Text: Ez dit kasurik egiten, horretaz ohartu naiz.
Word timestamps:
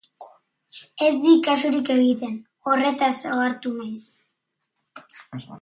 Ez 1.07 1.11
dit 1.25 1.43
kasurik 1.49 1.91
egiten, 1.97 2.33
horretaz 2.69 3.13
ohartu 3.35 3.77
naiz. 3.77 4.03